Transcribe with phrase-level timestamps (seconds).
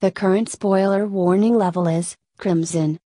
[0.00, 3.00] The current spoiler warning level is Crimson.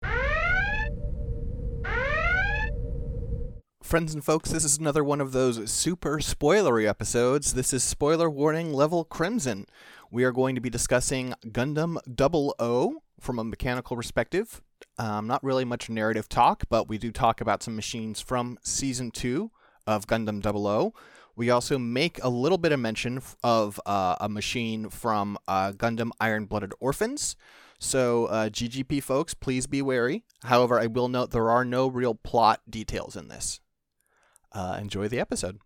[3.80, 7.54] Friends and folks, this is another one of those super spoilery episodes.
[7.54, 9.66] This is spoiler warning level Crimson.
[10.10, 14.60] We are going to be discussing Gundam 00 from a mechanical perspective.
[14.98, 19.12] Um, not really much narrative talk, but we do talk about some machines from season
[19.12, 19.52] 2
[19.86, 20.92] of Gundam 00.
[21.40, 26.10] We also make a little bit of mention of uh, a machine from uh, Gundam
[26.20, 27.34] Iron Blooded Orphans.
[27.78, 30.22] So, uh, GGP folks, please be wary.
[30.42, 33.60] However, I will note there are no real plot details in this.
[34.52, 35.60] Uh, enjoy the episode.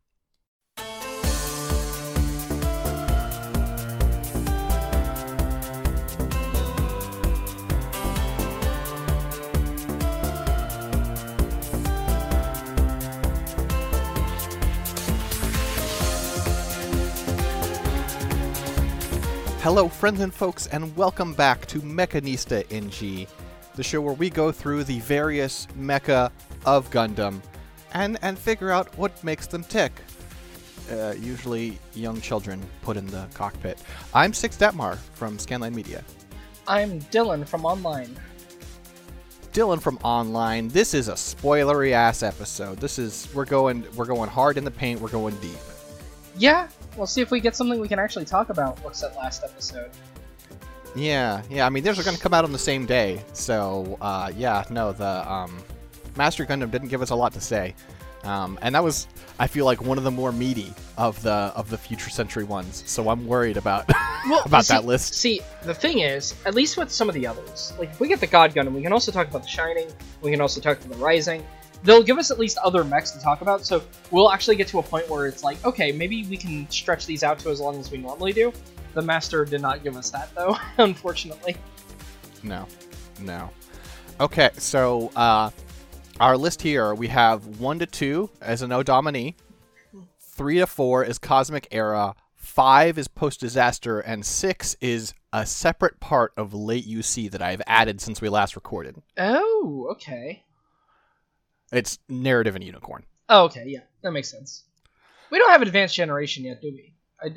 [19.64, 23.26] Hello, friends and folks, and welcome back to Mechanista NG,
[23.76, 26.30] the show where we go through the various mecha
[26.66, 27.40] of Gundam
[27.94, 29.92] and, and figure out what makes them tick.
[30.92, 33.78] Uh, usually, young children put in the cockpit.
[34.12, 36.04] I'm Six Detmar from Scanline Media.
[36.68, 38.14] I'm Dylan from Online.
[39.54, 40.68] Dylan from Online.
[40.68, 42.76] This is a spoilery ass episode.
[42.80, 45.00] This is we're going we're going hard in the paint.
[45.00, 45.56] We're going deep.
[46.36, 48.82] Yeah, we'll see if we get something we can actually talk about.
[48.84, 49.90] What's that last episode?
[50.96, 51.66] Yeah, yeah.
[51.66, 54.64] I mean, these are going to come out on the same day, so uh, yeah.
[54.70, 55.62] No, the um,
[56.16, 57.74] Master Gundam didn't give us a lot to say,
[58.22, 59.08] um, and that was,
[59.40, 62.84] I feel like, one of the more meaty of the of the Future Century ones.
[62.86, 63.88] So I'm worried about
[64.28, 65.14] Well, about see- that list.
[65.14, 68.20] See, the thing is, at least with some of the others, like if we get
[68.20, 69.88] the God Gundam, we can also talk about the Shining.
[70.22, 71.44] We can also talk about the Rising.
[71.84, 74.78] They'll give us at least other mechs to talk about, so we'll actually get to
[74.78, 77.78] a point where it's like, okay, maybe we can stretch these out to as long
[77.78, 78.52] as we normally do.
[78.94, 81.56] The Master did not give us that, though, unfortunately.
[82.42, 82.66] No,
[83.20, 83.50] no.
[84.20, 85.50] Okay, so uh,
[86.20, 89.36] our list here we have one to two as Anno Domini,
[90.20, 95.98] three to four is Cosmic Era, five is Post Disaster, and six is a separate
[95.98, 99.02] part of Late UC that I've added since we last recorded.
[99.18, 100.43] Oh, okay.
[101.76, 103.04] It's Narrative and Unicorn.
[103.28, 104.64] Oh, okay, yeah, that makes sense.
[105.30, 106.94] We don't have Advanced Generation yet, do we?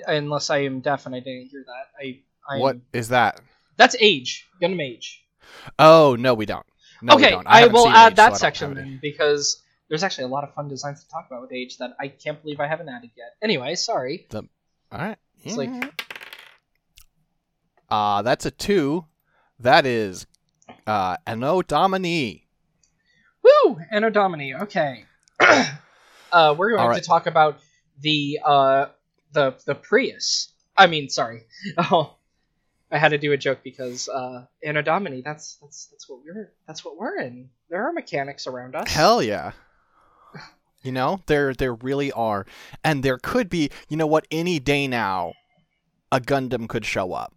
[0.07, 2.05] I, unless I am deaf and I didn't hear that.
[2.05, 3.39] I, I What is that?
[3.77, 4.47] That's Age.
[4.61, 5.23] Gundam Age.
[5.79, 6.65] Oh no, we don't.
[7.01, 7.47] No, we okay, don't.
[7.47, 10.53] I, haven't will add Age, that don't section then because there's actually a lot of
[10.53, 13.35] fun designs to talk about with Age that I can't believe I haven't added yet.
[13.41, 14.27] Anyway, sorry.
[14.33, 14.43] All
[14.91, 15.17] right.
[15.43, 16.03] It's like-
[17.89, 19.05] uh, that's a two.
[19.59, 20.25] That is
[20.85, 22.46] uh, Anno Domini.
[23.67, 23.79] Woo!
[23.91, 24.55] Anno Domini.
[24.55, 25.05] Okay.
[25.39, 27.59] uh, we're going All to talk about
[27.99, 28.85] the uh
[29.33, 30.53] the the Prius.
[30.77, 31.43] I mean, sorry.
[31.77, 32.15] Oh,
[32.91, 35.21] I had to do a joke because uh, Anno Domini.
[35.21, 37.49] That's that's that's what we're that's what we're in.
[37.69, 38.89] There are mechanics around us.
[38.89, 39.51] Hell yeah.
[40.83, 42.45] You know, there there really are.
[42.83, 45.33] And there could be, you know what, any day now
[46.11, 47.33] a Gundam could show up.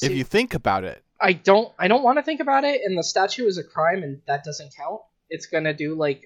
[0.00, 1.04] if you think about it.
[1.22, 4.02] I don't I don't want to think about it and the statue is a crime
[4.02, 5.00] and that doesn't count.
[5.30, 6.24] It's to do like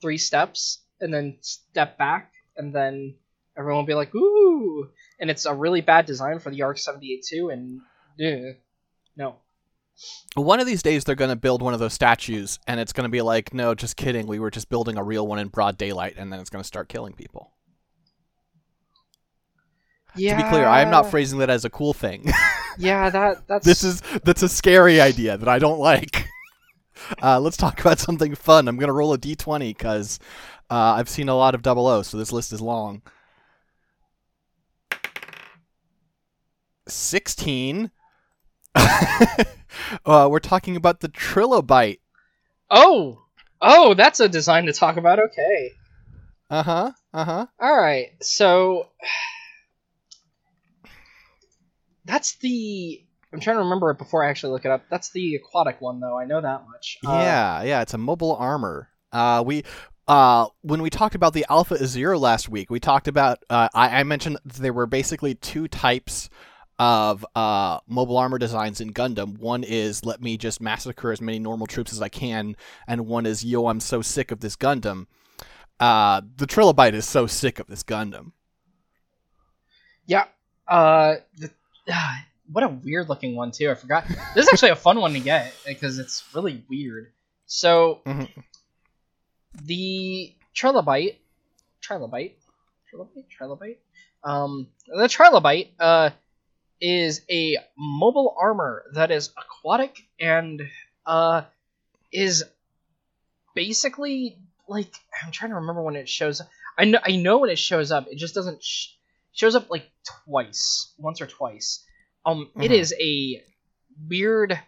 [0.00, 3.16] three steps and then step back and then
[3.56, 4.88] everyone will be like ooh
[5.20, 7.80] and it's a really bad design for the RX-78 too and
[8.16, 8.52] yeah,
[9.16, 9.36] no.
[10.34, 13.04] One of these days they're going to build one of those statues and it's going
[13.04, 14.26] to be like, "No, just kidding.
[14.26, 16.66] We were just building a real one in broad daylight." And then it's going to
[16.66, 17.52] start killing people.
[20.18, 20.36] Yeah.
[20.36, 22.30] To be clear, I am not phrasing that as a cool thing.
[22.80, 26.26] Yeah, that that's this is that's a scary idea that I don't like.
[27.22, 28.68] Uh, let's talk about something fun.
[28.68, 30.18] I'm gonna roll a d20 because
[30.68, 33.02] uh, I've seen a lot of double O, so this list is long.
[36.86, 37.90] Sixteen.
[38.74, 42.00] uh, we're talking about the Trilobite.
[42.68, 43.22] Oh.
[43.62, 45.18] Oh, that's a design to talk about.
[45.18, 45.72] Okay.
[46.50, 46.92] Uh huh.
[47.14, 47.46] Uh huh.
[47.60, 48.08] All right.
[48.22, 48.88] So
[52.08, 53.04] that's the.
[53.32, 54.84] I'm trying to remember it before I actually look it up.
[54.90, 56.18] That's the aquatic one, though.
[56.18, 56.98] I know that much.
[57.06, 58.88] Uh, Yeah, yeah, it's a mobile armor.
[59.12, 59.64] Uh, we
[60.08, 64.00] uh, when we talked about the Alpha Zero last week, we talked about uh, I,
[64.00, 66.30] I mentioned there were basically two types
[66.78, 69.38] of uh, mobile armor designs in Gundam.
[69.38, 72.56] One is let me just massacre as many normal troops as I can,
[72.86, 75.06] and one is yo, I'm so sick of this Gundam.
[75.78, 78.32] Uh, the Trilobite is so sick of this Gundam.
[80.06, 80.24] Yeah.
[80.66, 81.50] Uh, the,
[81.90, 83.70] ah, what a weird looking one too.
[83.70, 84.06] I forgot.
[84.34, 87.12] This is actually a fun one to get because it's really weird.
[87.46, 88.28] So Mhm.
[89.64, 91.16] the trilobite,
[91.82, 92.32] trilobite,
[92.92, 93.76] trilobite, trilobite.
[94.24, 95.68] Um, the trilobite.
[95.78, 96.10] Uh,
[96.80, 100.62] is a mobile armor that is aquatic and
[101.06, 101.42] uh
[102.12, 102.44] is
[103.54, 104.38] basically
[104.68, 104.94] like
[105.24, 106.48] I'm trying to remember when it shows up.
[106.78, 108.06] I know I know when it shows up.
[108.08, 108.90] It just doesn't sh-
[109.38, 109.88] shows up like
[110.24, 111.84] twice, once or twice.
[112.26, 112.74] Um, it Mhm.
[112.74, 113.44] is a
[114.08, 114.58] weird.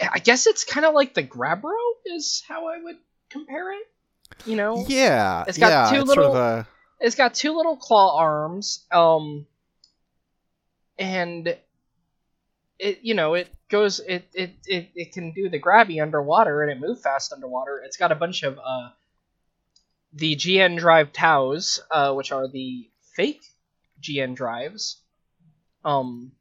[0.00, 1.76] I guess it's kind of like the Grabro
[2.06, 2.96] is how I would
[3.28, 3.86] compare it.
[4.46, 6.68] You know, Yeah, It's got yeah, two it's sort of little- a
[7.00, 8.84] it's got two little claw arms.
[8.90, 9.46] Um,
[10.98, 11.56] and
[12.78, 16.70] it you know it goes it it it, it can do the grabby underwater and
[16.72, 17.82] it move fast underwater.
[17.84, 18.90] It's got a bunch of uh
[20.12, 23.42] the GN drive Taus, uh, which are the fake
[24.04, 25.00] GN drives.
[25.84, 26.32] Um,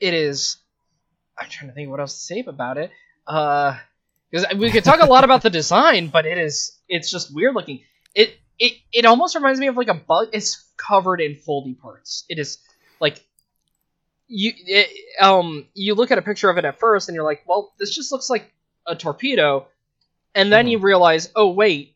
[0.00, 0.56] it is.
[1.38, 2.90] I'm trying to think what else to say about it.
[3.26, 3.76] Uh,
[4.30, 7.54] because we could talk a lot about the design, but it is it's just weird
[7.54, 7.82] looking.
[8.14, 10.28] It it it almost reminds me of like a bug.
[10.32, 12.24] It's covered in foldy parts.
[12.28, 12.58] It is
[13.00, 13.20] like
[14.26, 14.88] you it,
[15.22, 17.94] um you look at a picture of it at first and you're like, well, this
[17.94, 18.52] just looks like
[18.86, 19.66] a torpedo,
[20.34, 20.70] and then Mhm.
[20.72, 21.93] you realize, oh wait,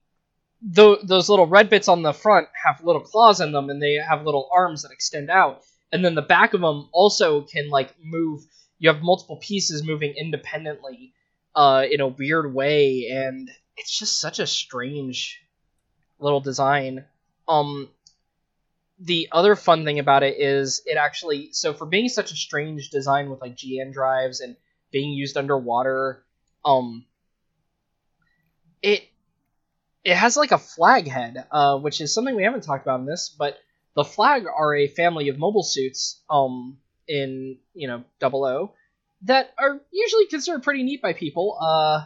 [0.63, 3.95] tho- those little red bits on the front have little claws in them, and they
[3.95, 5.63] have little arms that extend out,
[5.93, 8.43] and then the back of them also can like move.
[8.79, 11.13] You have multiple pieces moving independently,
[11.55, 15.41] uh, in a weird way, and it's just such a strange
[16.19, 17.05] little design.
[17.49, 17.89] Um,
[19.01, 22.91] the other fun thing about it is it actually so for being such a strange
[22.91, 24.57] design with like GN drives and
[24.91, 26.25] being used underwater,
[26.65, 27.05] um,
[28.83, 29.03] it
[30.05, 33.07] it has like a flag head, uh, which is something we haven't talked about in
[33.07, 33.59] this, but
[33.95, 36.79] the flag are a family of mobile suits, um,
[37.09, 38.73] in you know Double O,
[39.23, 41.59] that are usually considered pretty neat by people.
[41.61, 42.05] Uh,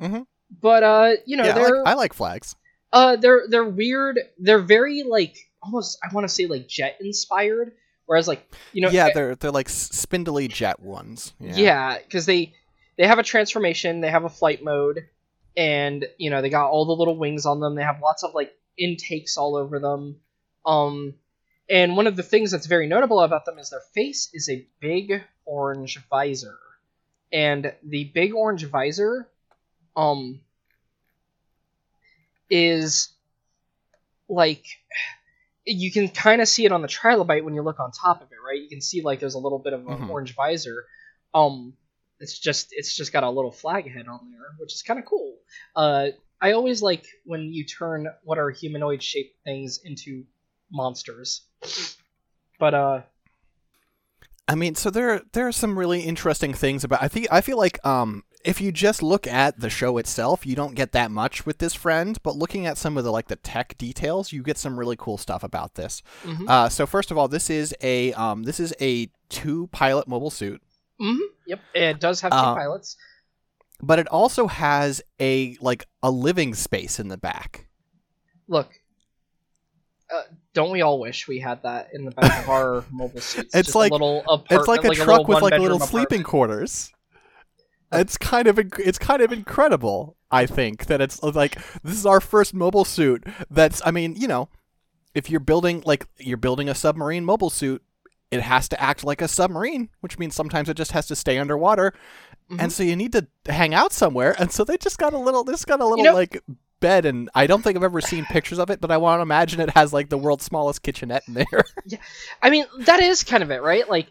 [0.00, 0.26] Mhm.
[0.60, 2.56] but uh, you know yeah, I they're like, I like flags.
[2.92, 4.18] uh, they're they're weird.
[4.38, 7.72] They're very like almost I want to say like jet inspired.
[8.06, 11.34] Whereas like you know yeah, they're they're like spindly jet ones.
[11.40, 11.56] Yeah.
[11.56, 12.54] yeah because they
[12.96, 15.06] they have a transformation, they have a flight mode,
[15.58, 17.74] and you know they got all the little wings on them.
[17.74, 20.20] They have lots of like intakes all over them.
[20.64, 21.14] Um,
[21.68, 24.64] and one of the things that's very notable about them is their face is a
[24.80, 26.58] big orange visor,
[27.32, 29.28] and the big orange visor,
[29.96, 30.40] um,
[32.48, 33.08] is
[34.28, 34.64] like
[35.64, 38.28] you can kind of see it on the trilobite when you look on top of
[38.30, 38.62] it, right?
[38.62, 40.08] You can see like there's a little bit of an Mhm.
[40.08, 40.86] orange visor.
[41.34, 41.76] Um,
[42.20, 45.06] it's just it's just got a little flag head on there, which is kind of
[45.06, 45.36] cool.
[45.76, 46.08] Uh,
[46.40, 50.24] I always like when you turn what are humanoid shaped things into
[50.70, 51.42] monsters.
[52.58, 53.00] But uh,
[54.46, 57.02] I mean, so there there are some really interesting things about.
[57.02, 60.54] I think I feel like um if you just look at the show itself, you
[60.54, 62.18] don't get that much with this friend.
[62.22, 65.18] But looking at some of the like the tech details, you get some really cool
[65.18, 66.02] stuff about this.
[66.24, 66.48] mhm.
[66.48, 70.30] Uh, so first of all, this is a um this is a two pilot mobile
[70.30, 70.62] suit,
[71.00, 71.18] Mhm.
[71.46, 72.96] yep, it does have two Uh, pilots.
[73.80, 77.68] but it also has a like a living space in the back.
[78.48, 78.70] Look,
[80.12, 80.22] uh,
[80.54, 83.54] don't we all wish we had that in the back of our mobile suits?
[83.54, 83.96] It's like- a
[84.50, 86.92] It's like a little truck with like one-bedroom little sleeping quarters.
[87.92, 90.16] It's kind of it's kind of incredible.
[90.30, 93.24] I think that it's like this is our first mobile suit.
[93.50, 94.48] That's I mean you know,
[95.14, 97.82] if you're building like you're building a submarine mobile suit,
[98.30, 101.38] it has to act like a submarine, which means sometimes it just has to stay
[101.38, 101.92] underwater,
[102.50, 102.62] Mhm.
[102.62, 104.34] and so you need to hang out somewhere.
[104.38, 106.42] And so they just got a little this got a little know- like
[106.80, 109.22] bed, and I don't think I've ever seen pictures of it, but I want to
[109.22, 111.46] imagine it has like the world's smallest kitchenette in there.
[111.86, 111.98] yeah.
[112.42, 113.88] I mean, that is kind of it, right?
[113.88, 114.08] Like,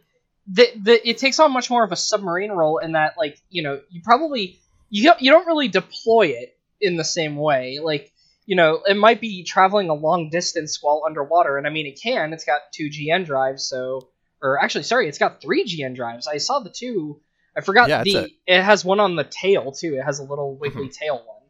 [0.47, 3.63] the, the it takes on much more of a submarine role in that, like, you
[3.63, 4.59] know, you probably
[4.89, 7.79] you don't, you don't really deploy it in the same way.
[7.83, 8.12] Like,
[8.47, 11.99] you know, it might be traveling a long distance while underwater, and I mean, it
[12.01, 12.31] can.
[12.31, 14.07] It's got two GN drives, so
[14.41, 16.27] or actually, sorry, it's got three GN drives.
[16.27, 17.19] I saw the two.
[17.55, 18.31] I forgot Yeah, the.
[18.47, 19.95] It has one on the tail too.
[19.95, 21.43] It has a little wiggly tail one,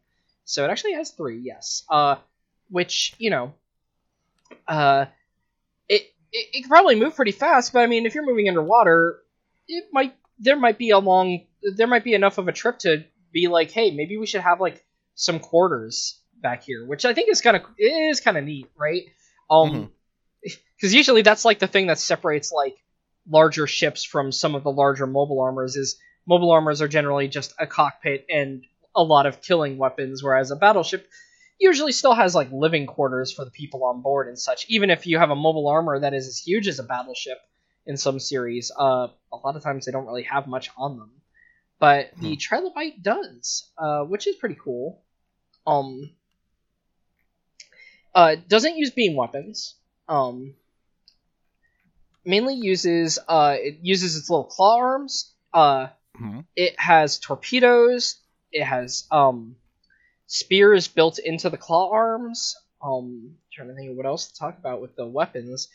[0.44, 1.38] so it actually has three.
[1.38, 1.84] Yes.
[1.88, 2.16] Uh,
[2.68, 3.54] which you know,
[4.66, 5.06] uh,
[5.88, 6.02] it,
[6.32, 9.20] it it can probably move pretty fast, but I mean, if you're moving underwater,
[9.68, 13.04] it might there might be a long there might be enough of a trip to
[13.32, 17.30] be like, hey, maybe we should have like some quarters back here, which I think
[17.30, 19.04] is kind of is kind of neat, right?
[19.50, 19.90] Um,
[20.42, 22.76] because usually that's like the thing that separates like
[23.28, 27.54] larger ships from some of the larger mobile armors is mobile armors are generally just
[27.58, 28.64] a cockpit and
[28.94, 31.08] a lot of killing weapons, whereas a battleship
[31.58, 34.66] usually still has like living quarters for the people on board and such.
[34.68, 37.38] Even if you have a mobile armor that is as huge as a battleship
[37.86, 41.10] in some series, uh, a lot of times they don't really have much on them.
[41.80, 45.02] But the trilobite does, uh, which is pretty cool.
[45.66, 46.10] Um,
[48.18, 49.74] uh, doesn't use beam weapons.
[50.08, 50.54] Um,
[52.24, 55.32] mainly uses uh it uses its little claw arms.
[55.54, 55.88] Uh,
[56.20, 56.44] Mhm.
[56.56, 58.16] it has torpedoes.
[58.52, 59.56] It has um
[60.26, 62.56] spears built into the claw arms.
[62.82, 65.68] Um, trying to think of what else to talk about with the weapons.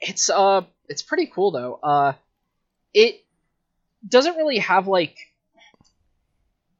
[0.00, 1.74] It's uh, it's pretty cool though.
[1.82, 2.12] Uh,
[2.94, 3.24] it
[4.06, 5.16] doesn't really have like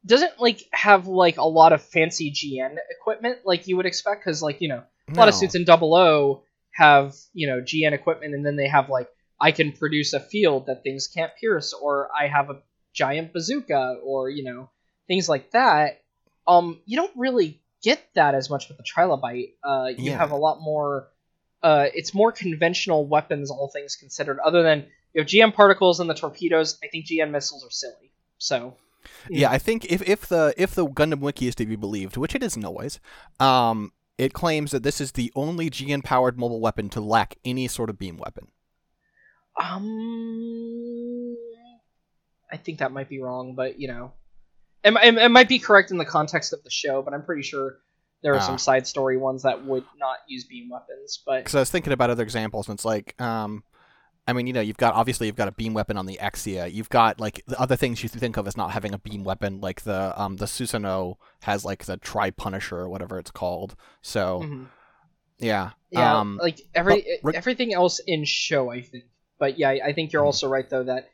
[0.06, 4.42] doesn't like have like a lot of fancy GN equipment like you would expect because
[4.42, 8.34] like you know a lot of suits in Double O have you know GN equipment
[8.34, 9.08] and then they have like
[9.40, 12.62] I can produce a field that things can't pierce or I have a
[12.92, 14.70] giant bazooka or you know
[15.08, 16.02] things like that.
[16.46, 19.54] Um, you don't really get that as much with the trilobite.
[19.64, 20.18] Uh, you Yeah.
[20.18, 21.08] have a lot more.
[21.62, 24.38] Uh, it's more conventional weapons, all things considered.
[24.40, 28.12] Other than you have GN particles and the torpedoes, I think GN missiles are silly.
[28.38, 28.76] So
[29.28, 32.34] Yeah, I think if, if the if the Gundam Wiki is to be believed, which
[32.34, 33.00] it isn't always,
[33.38, 37.66] um, it claims that this is the only GN powered mobile weapon to lack any
[37.68, 38.48] sort of beam weapon.
[39.58, 41.36] Um,
[42.52, 44.12] I think that might be wrong, but you know,
[44.84, 47.00] it, it, it might be correct in the context of the show.
[47.02, 47.78] But I'm pretty sure
[48.22, 48.46] there are Ah.
[48.46, 51.22] some side story ones that would not use beam weapons.
[51.24, 53.64] But Because I was thinking about other examples, and it's like, um,
[54.30, 56.72] I mean, you know, you've got obviously you've got a beam weapon on the Exia.
[56.72, 59.60] You've got like the other things you think of as not having a beam weapon,
[59.60, 63.74] like the um the Susanoo has like the Tri Punisher or whatever it's called.
[64.02, 64.66] So mhm.
[65.38, 69.04] yeah, yeah, um, like every but everything else in show, I think.
[69.40, 70.26] But yeah, I think you're Mhm.
[70.26, 71.10] also right though that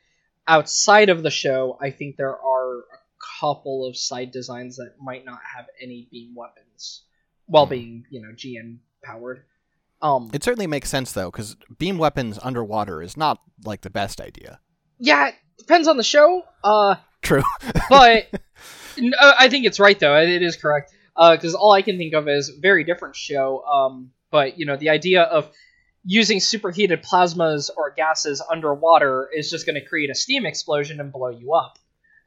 [0.47, 2.99] outside of the show, I think there are a
[3.39, 7.03] couple of side designs that might not have any beam weapons
[7.47, 7.69] while Mhm.
[7.71, 9.43] being you know GN powered.
[10.01, 14.21] Um, it certainly makes sense though, because beam weapons underwater is not like the best
[14.21, 14.59] idea.
[14.99, 16.43] yeah, it depends on the show.
[16.63, 17.43] Uh, True.
[17.89, 18.27] but
[18.97, 20.15] n- uh, I think it's right though.
[20.17, 23.63] It is correct because all I can think of is very different show.
[23.65, 25.49] Um, but you know, the idea of
[26.05, 31.11] using superheated plasmas or gases underwater is just going to create a steam explosion and
[31.11, 31.79] blow you up.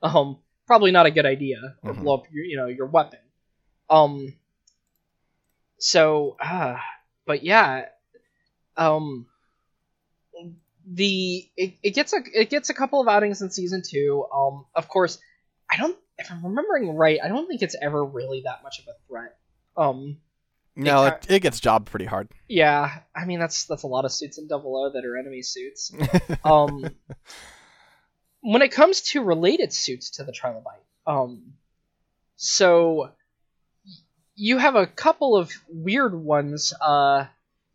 [0.03, 2.03] Um, probably not a good idea or Mhm.
[2.03, 3.21] blow up your you know your weapon.
[3.89, 4.35] Um.
[5.79, 6.77] So, uh,
[7.31, 7.85] but yeah,
[8.77, 9.27] um,
[10.85, 14.27] the it, it gets a it gets a couple of outings in season two.
[14.35, 15.21] Um, of course,
[15.71, 18.87] I don't if I'm remembering right, I don't think it's ever really that much of
[18.89, 19.37] a threat.
[19.77, 20.19] Um,
[20.75, 22.27] No, It it, gets jobbed pretty hard.
[22.49, 25.43] yeah, I mean that's that's a lot of suits in Double O that are enemy
[25.43, 25.93] suits.
[26.45, 26.85] Um,
[28.41, 31.53] when it comes to related suits to the Trilobite, um,
[32.35, 33.11] so
[34.41, 36.73] you have a couple of weird ones.
[36.81, 37.27] Uh,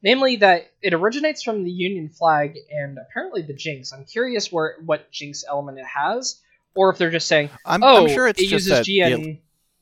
[0.02, 3.92] namely that it originates from the Union flag and apparently the Jinx.
[3.92, 6.42] I'm curious where what Jinx element it has,
[6.76, 8.92] or if they're just saying, I'm, "Oh, I'm sure it's it just uses the-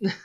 [0.01, 0.13] GN."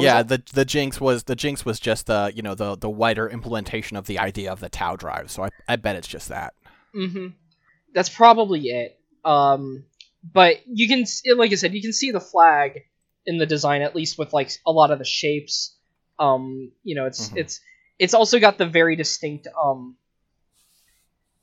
[0.00, 3.28] Yeah, the the Jinx was the Jinx was just the you know the the wider
[3.28, 5.30] implementation of the idea of the Tau drive.
[5.30, 6.54] So I I bet it's just that.
[6.92, 7.28] hmm
[7.94, 8.98] That's probably it.
[9.24, 9.84] Um,
[10.32, 11.04] but you can,
[11.36, 12.82] like I said, you can see the flag
[13.26, 15.76] in the design at least with like a lot of the shapes.
[16.18, 17.36] Um, you know, it's Mhm.
[17.38, 17.60] it's
[17.98, 19.96] it's also got the very distinct um,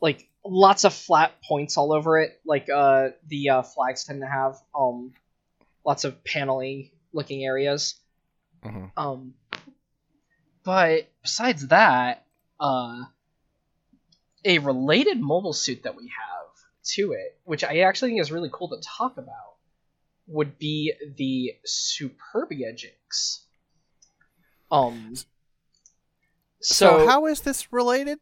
[0.01, 4.27] like lots of flat points all over it, like uh the uh, flags tend to
[4.27, 4.57] have.
[4.75, 5.13] Um,
[5.85, 7.95] lots of paneling looking areas.
[8.63, 9.33] hmm Um,
[10.63, 12.25] but besides that,
[12.59, 13.03] uh,
[14.45, 16.47] a related mobile suit that we have
[16.83, 19.50] to it, which I actually think is really cool to talk about,
[20.31, 23.41] would be the Superbia Jinx.
[24.71, 25.15] Um,
[26.61, 28.19] So, so, how is this related?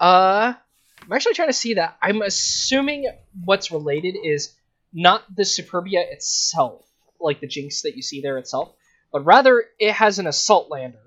[0.00, 0.54] uh,
[1.02, 1.96] I'm actually trying to see that.
[2.02, 3.08] I'm assuming
[3.44, 4.54] what's related is
[4.92, 6.84] not the Superbia itself,
[7.20, 8.72] like the Jinx that you see there itself,
[9.12, 10.98] but rather it has an assault lander.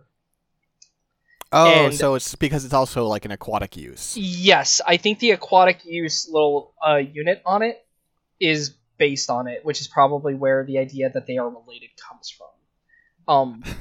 [1.52, 4.16] Oh, and- so it's because it's also like an aquatic use.
[4.16, 7.84] Yes, I think the aquatic use little uh, unit on it
[8.40, 12.30] is based on it, which is probably where the idea that they are related comes
[12.30, 12.48] from.
[13.28, 13.64] Um,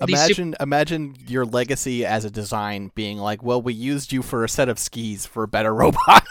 [0.00, 4.48] Imagine imagine your legacy as a design being like, well, we used you for a
[4.48, 6.24] set of skis for a better robot.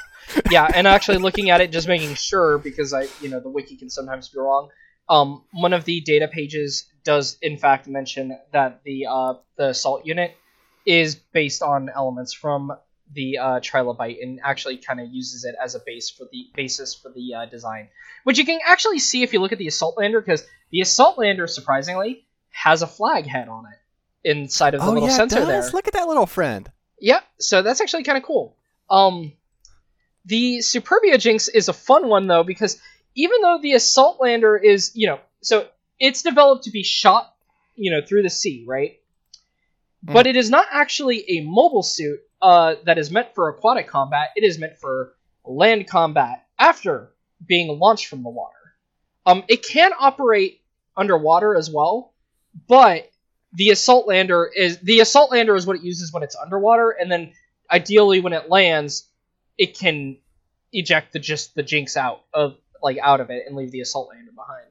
[0.51, 3.75] yeah, and actually looking at it, just making sure because I, you know, the wiki
[3.75, 4.69] can sometimes be wrong.
[5.07, 10.05] Um, one of the data pages does in fact mention that the uh, the assault
[10.05, 10.35] unit
[10.85, 12.71] is based on elements from
[13.13, 16.93] the uh, trilobite and actually kind of uses it as a base for the basis
[16.93, 17.89] for the uh, design,
[18.23, 21.17] which you can actually see if you look at the assault lander because the assault
[21.17, 25.45] lander surprisingly has a flag head on it inside of the oh little yeah, sensor
[25.45, 25.69] there.
[25.71, 26.69] Look at that little friend.
[26.99, 27.23] Yep.
[27.39, 28.55] So that's actually kind of cool.
[28.89, 29.33] Um,
[30.25, 32.79] the Superbia Jinx is a fun one though because
[33.15, 35.67] even though the assault lander is, you know, so
[35.99, 37.33] it's developed to be shot,
[37.75, 38.99] you know, through the sea, right?
[40.01, 44.29] But it is not actually a mobile suit uh, that is meant for aquatic combat.
[44.35, 45.13] It is meant for
[45.45, 47.11] land combat after
[47.45, 48.55] being launched from the water.
[49.25, 50.61] Um, it can operate
[50.95, 52.13] underwater as well,
[52.67, 53.09] but
[53.53, 57.11] the assault lander is the assault lander is what it uses when it's underwater, and
[57.11, 57.33] then
[57.71, 59.07] ideally when it lands,
[59.57, 60.17] it can
[60.71, 64.09] eject the just the jinx out of like out of it and leave the assault
[64.09, 64.65] lander behind.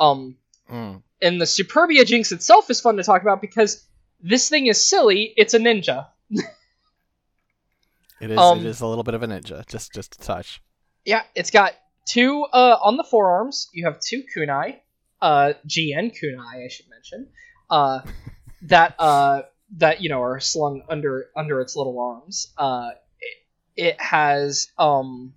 [0.00, 0.36] Um,
[0.70, 1.02] Mm.
[1.20, 3.84] and the Superbia Jinx itself is fun to talk about because
[4.20, 5.34] this thing is silly.
[5.36, 6.06] It's a ninja.
[8.22, 8.38] It is.
[8.38, 9.66] Um, it is a little bit of a ninja.
[9.66, 10.62] Just just a touch.
[11.04, 11.74] Yeah, it's got
[12.06, 13.68] two uh, on the forearms.
[13.74, 14.76] You have two kunai,
[15.20, 17.26] uh, GN kunai, I should mention,
[17.68, 18.00] uh,
[18.62, 19.42] that uh,
[19.78, 22.52] that you know are slung under under its little arms.
[22.56, 25.34] Uh, it, it has um,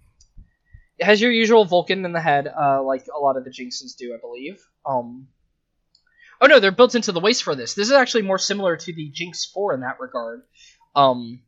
[1.00, 3.98] it has your usual Vulcan in the head, uh, like a lot of the Jinxes
[3.98, 4.63] do, I believe.
[4.86, 5.27] Um,
[6.39, 7.74] oh no, they're built into the waist for this.
[7.74, 10.44] This is actually more similar to the Jinx Four in that regard.
[10.96, 11.42] Um,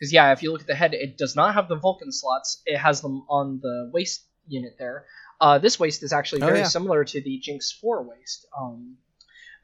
[0.00, 2.62] because yeah, if you look at the head, it does not have the Vulcan slots.
[2.66, 5.04] It has them on the waist unit there.
[5.40, 6.64] Uh, this waist is actually Oh, very yeah.
[6.64, 8.46] similar to the Jinx Four waist.
[8.58, 8.96] Um,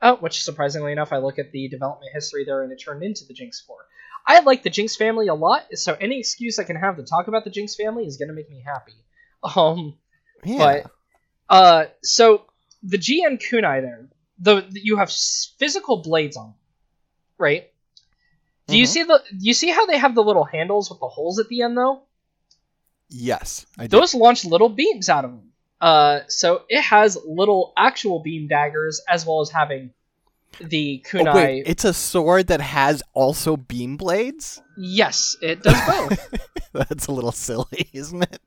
[0.03, 3.25] uh, which surprisingly enough, I look at the development history there, and it turned into
[3.27, 3.87] the Jinx Four.
[4.27, 7.29] I like the Jinx family a lot, so any excuse I can have to talk
[7.29, 8.93] about the Jinx family is gonna make me happy.
[9.57, 9.97] Um,
[10.45, 10.59] Yeah.
[10.59, 10.91] but
[11.49, 12.45] uh, so
[12.83, 15.11] the GN kunai there, the you have
[15.59, 16.55] physical blades on,
[17.39, 17.71] right?
[18.69, 18.89] Do you Mhm.
[18.89, 19.23] see the?
[19.31, 21.77] Do you see how they have the little handles with the holes at the end
[21.79, 22.03] though?
[23.09, 23.99] yes, I do.
[23.99, 25.53] Those launch little beams out of them.
[25.81, 29.91] Uh, so it has little actual beam daggers as well as having
[30.61, 31.29] the kunai.
[31.29, 34.61] Oh, wait, it's a sword that has also beam blades.
[34.77, 36.51] yes, it does both.
[36.73, 38.41] That's a little silly, isn't it?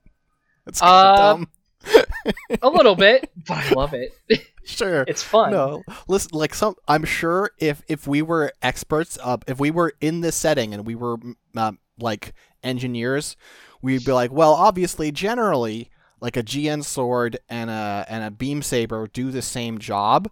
[0.65, 1.49] That's Uh, kind of dumb.
[2.61, 4.13] a little bit, but I love it.
[4.65, 5.03] Sure.
[5.07, 5.51] It's fun.
[5.51, 6.29] No, listen.
[6.31, 10.35] Like some, I'm sure if if we were experts, uh, if we were in this
[10.35, 11.17] setting and we were
[11.57, 13.35] uh, like engineers,
[13.81, 15.89] we'd be like, well, obviously, generally,
[16.21, 20.29] like a GN sword and a and a beam saber do the same job,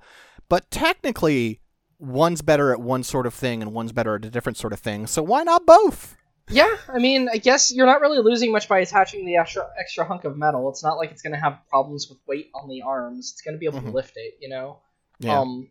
[0.49, 1.59] but technically,
[1.97, 4.79] one's better at one sort of thing and one's better at a different sort of
[4.79, 5.07] thing.
[5.07, 6.15] So why not both?
[6.49, 10.05] Yeah, I mean, I guess you're not really losing much by attaching the extra extra
[10.05, 10.69] hunk of metal.
[10.69, 13.31] It's not like it's gonna have problems with weight on the arms.
[13.33, 13.85] It's gonna be able Mhm.
[13.85, 14.79] to lift it, you know.
[15.19, 15.39] Yeah.
[15.41, 15.69] Um.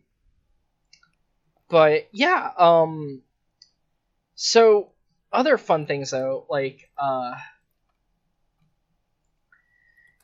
[1.69, 3.23] But yeah, um.
[4.35, 4.91] So
[5.33, 7.35] other fun things though, like uh.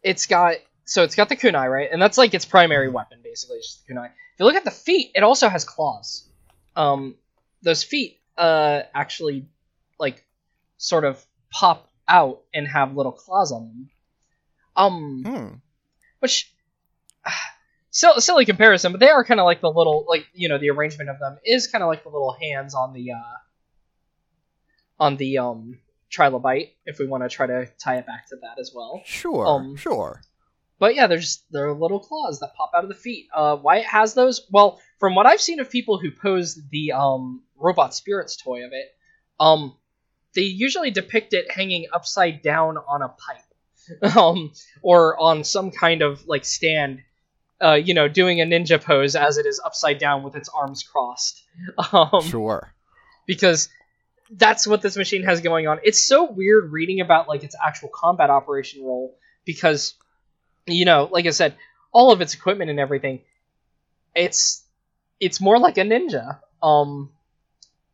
[0.03, 3.57] It's got so it's got the kunai right, and that's like its primary weapon basically.
[3.57, 4.05] It's just the kunai.
[4.07, 6.27] If you look at the feet, it also has claws.
[6.75, 7.15] Um,
[7.63, 9.47] those feet uh actually
[9.99, 10.25] like
[10.83, 13.89] sort of pop out and have little claws on them.
[14.75, 15.53] Um, Hmm.
[16.19, 16.53] which
[17.89, 20.69] still silly comparison, but they are kind of like the little like you know the
[20.71, 23.37] arrangement of them is kind of like the little hands on the uh
[24.99, 25.79] on the um
[26.11, 29.01] trilobite if we want to try to tie it back to that as well.
[29.05, 29.47] Sure.
[29.47, 30.21] Um, sure.
[30.79, 33.27] But yeah, there's there are little claws that pop out of the feet.
[33.33, 34.45] Uh, why it has those?
[34.51, 38.71] Well, from what I've seen of people who pose the um, robot spirits toy of
[38.73, 38.87] it,
[39.39, 39.77] um,
[40.35, 46.01] they usually depict it hanging upside down on a pipe, um, or on some kind
[46.01, 47.01] of like stand.
[47.61, 50.83] Uh, you know, doing a ninja pose as it is upside down with its arms
[50.83, 51.41] crossed.
[51.93, 52.73] Um, sure.
[53.25, 53.69] because
[54.31, 55.79] that's what this machine has going on.
[55.83, 59.93] It's so weird reading about like its actual combat operation role because
[60.65, 61.55] you know, like I said,
[61.91, 63.21] all of its equipment and everything,
[64.15, 64.63] it's
[65.19, 66.39] it's more like a ninja.
[66.61, 67.11] Um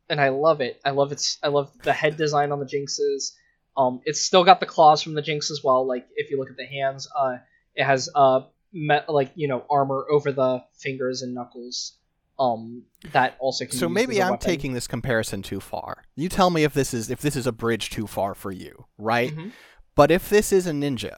[0.10, 0.80] and I love it.
[0.84, 3.34] I love its I love the head design on the Jinxes.
[3.78, 5.86] Um it's still got the claws from the Jinx as well.
[5.88, 7.38] Like if you look at the hands, uh
[7.76, 8.42] it has uh
[8.74, 11.98] me- like, you know, armor over the fingers and knuckles.
[12.40, 14.46] Um that also can be So maybe I'm weapon.
[14.46, 16.04] taking this comparison too far.
[16.16, 18.86] You tell me if this is if this is a bridge too far for you,
[18.98, 19.32] right?
[19.36, 19.52] Mhm.
[19.96, 21.18] But if this is a ninja,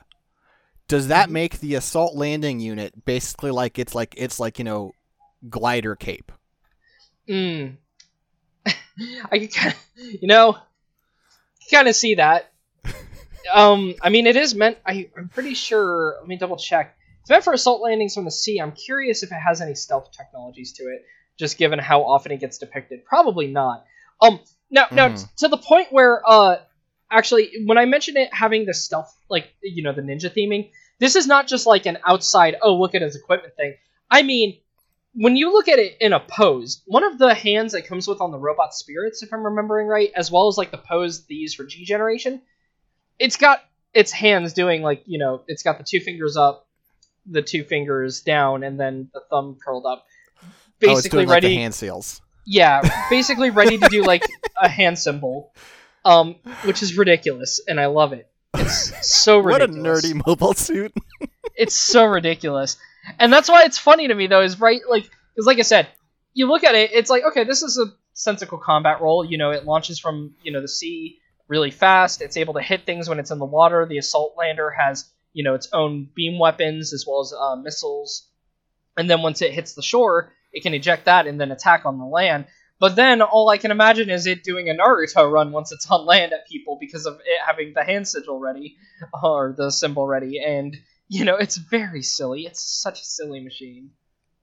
[0.88, 1.34] does that Mhm.
[1.34, 4.91] make the assault landing unit basically like it's like it's like, you know,
[5.49, 6.32] glider cape?
[7.30, 7.77] Mm.
[9.32, 10.58] I could kind of, you know,
[11.72, 12.52] kind of see that.
[13.54, 14.78] um, I mean, it is meant.
[14.86, 16.16] I, I'm pretty sure.
[16.20, 16.96] Let me double check.
[17.22, 18.60] It's meant for assault landings from the sea.
[18.60, 21.06] I'm curious if it has any stealth technologies to it,
[21.38, 23.06] just given how often it gets depicted.
[23.06, 23.86] Probably not.
[24.22, 25.28] Um, now, now Mhm.
[25.38, 26.58] to the point where, uh,
[27.12, 31.16] actually, when I mentioned it having the stealth, like you know, the ninja theming, this
[31.16, 32.56] is not just like an outside.
[32.62, 33.76] Oh, look at his equipment thing.
[34.10, 34.61] I mean,
[35.13, 38.21] when you look at it in a pose, one of the hands that comes with
[38.21, 41.36] on the robot spirits, if I'm remembering right, as well as like the pose they
[41.36, 42.41] use for G generation,
[43.19, 43.60] it's got
[43.93, 46.67] its hands doing like you know, it's got the two fingers up,
[47.26, 50.06] the two fingers down, and then the thumb curled up,
[50.41, 50.47] oh,
[50.80, 51.47] it's basically doing like ready.
[51.50, 52.21] the hand seals.
[52.45, 54.24] yeah, basically ready to do like
[54.62, 55.54] a hand symbol.
[56.06, 58.28] um, which is ridiculous, and I love it.
[58.56, 60.93] It's so what a nerdy mobile suit.
[61.54, 62.78] It's so ridiculous,
[63.20, 64.42] and that's why it's funny to me though.
[64.42, 65.88] Is right like because like I said,
[66.34, 69.26] you look at it, it's like okay, this is a sensical combat role.
[69.26, 72.22] You know, it launches from you know the sea really fast.
[72.22, 73.86] It's able to hit things when it's in the water.
[73.86, 78.28] The assault lander has you know its own beam weapons as well as uh, missiles,
[78.98, 81.98] and then once it hits the shore, it can eject that and then attack on
[81.98, 82.46] the land.
[82.80, 86.04] But then all I can imagine is it doing a Naruto run once it's on
[86.04, 88.76] land at people because of it having the hand sigil ready
[89.24, 90.76] or the symbol ready, and
[91.12, 92.45] you know it's very silly.
[92.45, 93.91] It's such a silly machine.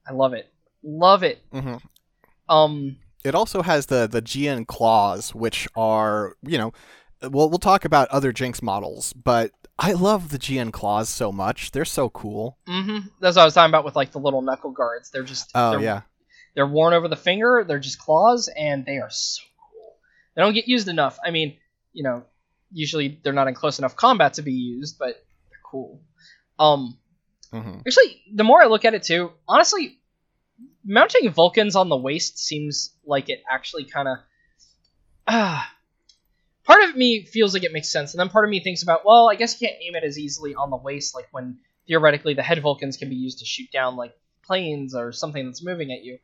[0.06, 0.46] I love it,
[0.82, 1.42] love it.
[1.50, 1.76] hmm
[2.48, 6.72] Um, It also has the the GN claws, which are you know,
[7.22, 11.70] well we'll talk about other Jinx models, but I love the GN claws so much.
[11.72, 12.58] They're so cool.
[12.66, 15.10] hmm That's what I was talking about with like the little knuckle guards.
[15.10, 16.00] They're just Oh they're, yeah.
[16.54, 17.64] they're worn over the finger.
[17.66, 19.96] They're just claws, and they are so cool.
[20.34, 21.18] They don't get used enough.
[21.24, 21.56] I mean,
[21.92, 22.24] you know,
[22.72, 25.14] usually they're not in close enough combat to be used, but
[25.50, 26.00] they're cool.
[26.58, 26.98] Um,
[27.52, 29.98] hmm actually, the more I look at it too, honestly,
[30.84, 34.18] mounting Vulcans on the waist seems like it actually kind of.
[35.26, 35.70] Ah.
[36.64, 39.04] part of me feels like it makes sense, and then part of me thinks about,
[39.04, 42.34] well, I guess you can't aim it as easily on the waist, like when theoretically
[42.34, 45.92] the head Vulcans can be used to shoot down like planes or something that's moving
[45.92, 46.18] at you.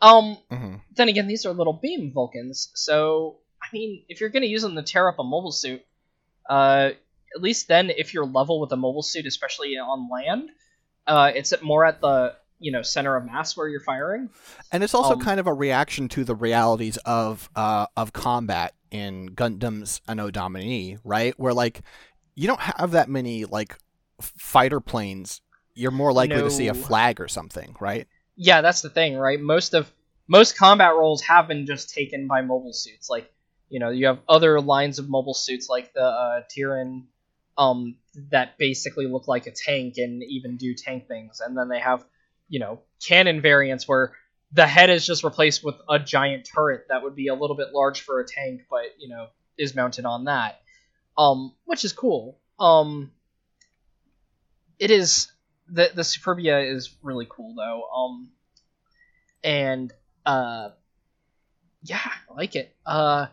[0.00, 4.46] Um, hmm then again, these are little beam Vulcans, so I mean, if you're gonna
[4.46, 5.82] use them to tear up a mobile suit,
[6.48, 6.90] uh,
[7.34, 10.50] at least then if you're level with a mobile suit, especially on land,
[11.06, 14.30] uh, it's at more at the you know center of mass where you're firing.
[14.72, 18.74] And it's also Um, kind of a reaction to the realities of uh, of combat
[18.90, 21.34] in Gundam's Anno Domini, right?
[21.38, 21.82] Where like
[22.34, 23.76] you don't have that many like
[24.20, 25.40] fighter planes.
[25.74, 28.06] You're more likely to see a flag or something, right?
[28.36, 29.40] Yeah, that's the thing, right?
[29.40, 29.92] Most of
[30.28, 33.10] most combat roles have been just taken by mobile suits.
[33.10, 33.30] Like,
[33.68, 37.04] you know, you have other lines of mobile suits like the uh, Tieren,
[37.56, 37.96] um,
[38.30, 42.04] that basically look like a tank and even do tank things, and then they have,
[42.48, 44.12] you know, cannon variants where
[44.52, 47.68] the head is just replaced with a giant turret that would be a little bit
[47.72, 50.60] large for a tank, but you know, is mounted on that,
[51.18, 52.38] um, which is cool.
[52.58, 53.10] Um,
[54.78, 55.32] it is
[55.68, 57.84] the the Superbia is really cool though.
[57.94, 58.28] Um,
[59.42, 59.92] and
[60.24, 60.70] uh,
[61.82, 62.74] yeah, I like it.
[62.86, 63.26] Uh,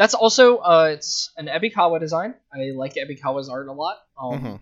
[0.00, 2.32] that's also uh, it's an Ebikawa design.
[2.52, 3.98] I like Ebikawa's art a lot.
[4.20, 4.60] Um, Mhm.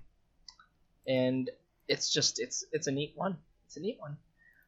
[1.06, 1.50] and
[1.86, 3.36] it's just it's it's a neat one.
[3.66, 4.16] It's a neat one.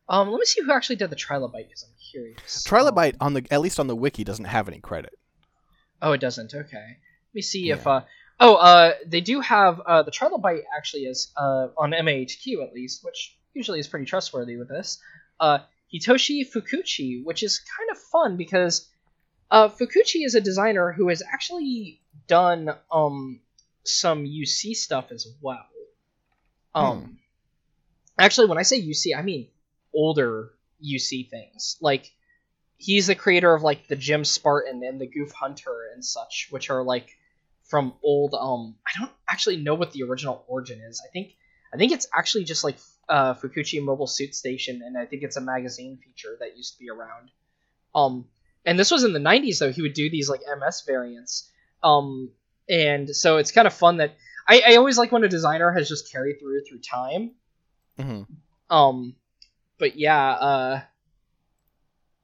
[0.09, 2.63] Um, let me see who actually did the Trilobite because I'm curious.
[2.65, 5.13] Trilobite on the at least on the wiki doesn't have any credit.
[6.03, 6.55] Oh, it doesn't.
[6.55, 6.87] Okay.
[7.31, 7.75] Let me see Yeah.
[7.75, 8.03] if uh
[8.39, 13.05] oh uh they do have uh the Trilobite actually is uh on MAHQ at least,
[13.05, 14.99] which usually is pretty trustworthy with this.
[15.41, 15.59] Uh
[15.93, 18.89] Hitoshi Fukuchi, which is kind of fun because
[19.51, 23.41] uh Fukuchi is a designer who has actually done um
[23.85, 25.67] some UC stuff as well.
[26.75, 27.19] Um
[28.19, 29.49] actually when I say UC, I mean
[29.95, 30.53] older
[30.85, 31.77] UC things.
[31.81, 32.11] Like
[32.77, 36.71] he's the creator of like the Jim Spartan and the Gouf Hunter and such, which
[36.71, 37.17] are like
[37.65, 38.35] from old.
[38.35, 41.03] Um, I don't actually know what the original origin is.
[41.07, 41.35] I think
[41.73, 45.37] I think it's actually just like uh, Fukuchi Mobile Suit Station, and I think it's
[45.37, 47.31] a magazine feature that used to be around.
[47.95, 48.27] Um,
[48.64, 49.73] and this was in the '90s though.
[49.73, 51.51] He would do these like MS variants.
[51.83, 52.31] Um,
[52.68, 54.14] and so it's kind of fun that
[54.46, 57.33] I, I always like when a designer has just carried through through time.
[57.99, 58.23] hmm
[58.68, 59.14] Um,
[59.79, 60.81] but yeah, uh,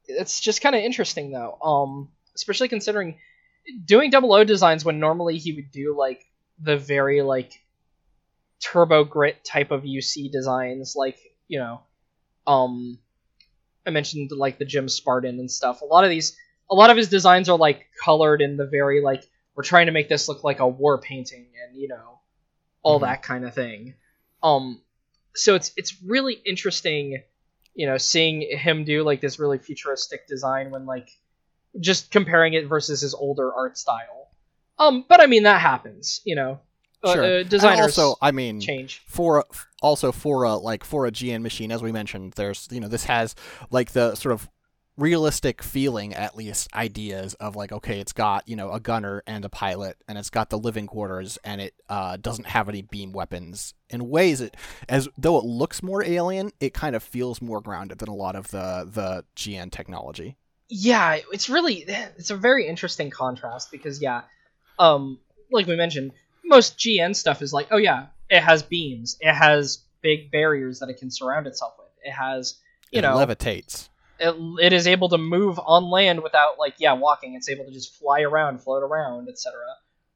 [0.07, 1.59] it's just kind of interesting though.
[1.61, 3.19] Um, especially considering
[3.85, 6.25] doing double O designs when normally he would do like
[6.61, 7.53] the very like
[8.61, 11.19] turbo grit type of UC designs, like
[11.49, 11.81] you know,
[12.47, 12.99] um,
[13.87, 15.81] I mentioned like the Jim Spartan and stuff.
[15.81, 16.37] A lot of these,
[16.71, 19.93] a lot of his designs are like colored in the very like we're trying to
[19.93, 22.21] make this look like a war painting and you know,
[22.83, 23.03] all Mhm.
[23.03, 23.95] that kind of thing.
[24.43, 24.83] Um,
[25.35, 27.23] so it's it's really interesting,
[27.75, 31.09] you know, seeing him do like this really futuristic design when like
[31.79, 34.29] just comparing it versus his older art style.
[34.79, 36.61] Um, but I mean that happens, you know.
[37.07, 37.25] Uh, Sure.
[37.25, 39.03] uh, And also, I mean, change.
[39.07, 39.45] for
[39.83, 43.05] also for a like for a GN machine, as we mentioned, there's you know this
[43.05, 43.35] has
[43.71, 44.49] like the sort of
[44.97, 49.45] realistic feeling at least ideas of like okay it's got you know a gunner and
[49.45, 53.13] a pilot and it's got the living quarters and it uh, doesn't have any beam
[53.13, 54.57] weapons in ways it
[54.89, 58.35] as though it looks more alien it kind of feels more grounded than a lot
[58.35, 60.39] of the the gn technology
[60.71, 64.23] yeah it's really it's a very interesting contrast because yeah
[64.79, 65.19] um
[65.53, 66.11] like we mentioned
[66.47, 70.89] most gn stuff is like oh yeah it has beams it has big barriers that
[70.89, 72.59] it can surround itself with it has
[72.91, 76.95] you it know levitates it, it is able to move on land without like yeah
[76.95, 77.35] walking.
[77.35, 79.59] It's able to just fly around, float around, etc.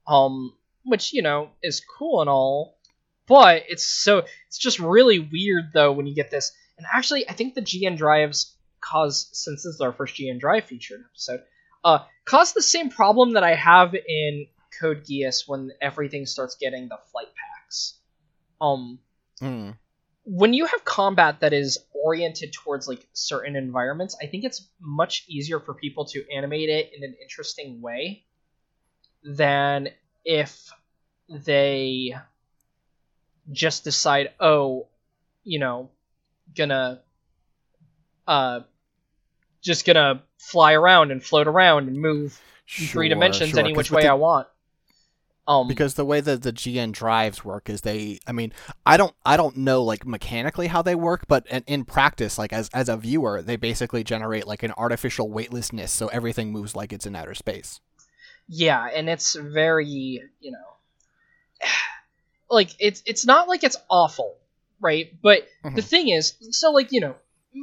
[0.07, 2.79] Um, which you know is cool and all,
[3.27, 6.53] but it's so it's just really weird though when you get this.
[6.79, 10.65] And actually, I think the GN drives cause since this is our first GN drive
[10.65, 11.43] feature episode,
[11.85, 14.47] uh, cause the same problem that I have in
[14.79, 17.99] Code Geass when everything starts getting the flight packs.
[18.61, 18.99] Um,
[19.39, 19.71] Hmm.
[20.25, 25.25] when you have combat that is oriented towards like certain environments, I think it's much
[25.29, 28.25] easier for people to animate it in an interesting way
[29.23, 29.89] than
[30.25, 30.71] if
[31.29, 32.15] they
[33.51, 34.89] just decide, oh,
[35.43, 35.91] you know,
[36.55, 37.03] gonna
[38.27, 38.61] uh
[39.63, 42.41] just gonna fly around and float around and move
[42.79, 44.49] in three dimensions sure, any which way the- I want.
[45.51, 48.53] Um because the way that the GN drives work is they I mean
[48.87, 52.53] I don't I don't know like mechanically how they work but in, in practice like
[52.53, 56.93] as as a viewer they basically generate like an artificial weightlessness so everything moves like
[56.93, 57.81] it's in outer space.
[58.49, 60.69] yeah and it's very you know
[62.51, 64.37] like it's it's not like it's awful
[64.81, 65.85] right but the Mhm.
[65.85, 67.15] thing is so like you know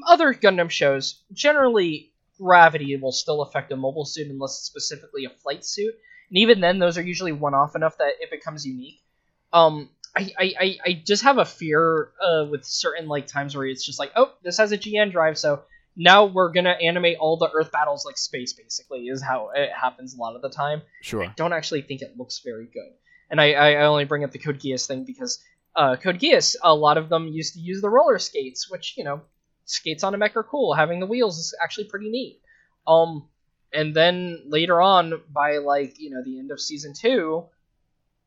[0.07, 5.29] other gundam shows generally gravity will still affect a mobile suit unless it's specifically a
[5.29, 5.95] flight suit
[6.29, 9.01] and even then those are usually one off enough that it becomes unique
[9.53, 13.65] um I, I, I- I just have a fear uh, with certain like times where
[13.65, 15.61] it's just like oh this has a gn drive so
[15.95, 20.13] now we're gonna animate all the earth battles like space basically is how it happens
[20.15, 21.23] a lot of the time Sure.
[21.23, 22.91] I don't actually think it looks very good.
[23.29, 25.39] And I, I only bring up the Code Geass thing because
[25.75, 29.03] uh, Code Geass, a lot of them used to use the roller skates, which, you
[29.03, 29.21] know,
[29.65, 30.73] skates on a mech are cool.
[30.73, 32.39] Having the wheels is actually pretty neat.
[32.87, 33.27] Um,
[33.73, 37.45] and then later on, by like, you know, the end of season two,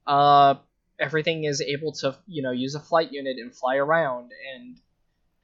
[0.07, 0.55] uh,
[0.99, 4.79] everything is able to, you know, use a flight unit and fly around and,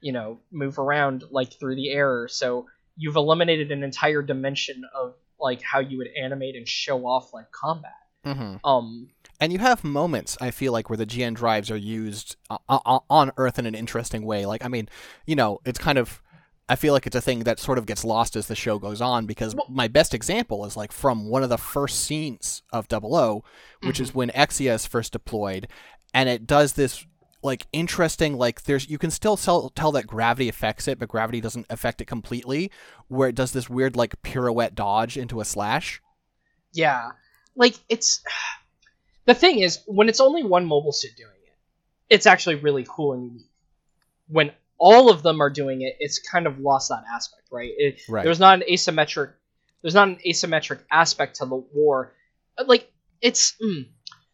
[0.01, 2.27] you know, move around like through the air.
[2.27, 7.33] So you've eliminated an entire dimension of like how you would animate and show off
[7.33, 7.91] like combat.
[8.23, 12.35] hmm Um, And you have moments, I feel like, where the GN drives are used
[12.49, 14.45] uh, uh, on Earth in an interesting way.
[14.45, 14.89] Like, I mean,
[15.25, 16.21] you know, it's kind of.
[16.69, 18.99] I feel like it's a thing that sort of gets lost as the show goes
[18.99, 22.87] on because Well- my best example is like from one of the first scenes of
[22.87, 23.43] Double O,
[23.83, 24.17] which is mm-hmm.
[24.17, 25.67] when Exia is first deployed,
[26.13, 27.05] and it does this
[27.43, 31.39] like interesting like there's you can still tell, tell that gravity affects it, but gravity
[31.39, 32.71] doesn't affect it completely.
[33.07, 36.01] Where it does this weird like pirouette dodge into a slash.
[36.73, 37.11] yeah,
[37.55, 38.21] like it's
[39.25, 41.55] the thing is when it's only one mobile suit doing it,
[42.09, 43.51] it's actually really cool and unique.
[44.27, 47.71] When all of them are doing it, it's kind of lost that aspect, right?
[47.77, 48.23] It, Right.
[48.23, 49.33] There's not an asymmetric.
[49.81, 52.13] There's not an asymmetric aspect to the war.
[52.57, 53.87] Uh, Like it's mm.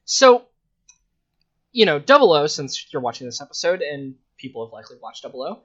[0.06, 0.45] so.
[1.75, 2.45] You know, Double O.
[2.45, 5.62] Since you're watching this episode, and people have likely watched Double O,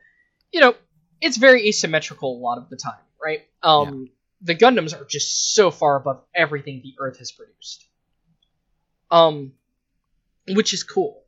[0.53, 0.75] you know,
[1.21, 3.43] it's very asymmetrical a lot of the time, right?
[3.62, 4.09] Um,
[4.41, 7.87] the Gundams are just so far above everything the Earth has produced.
[9.11, 9.53] Um,
[10.49, 11.25] which is cool.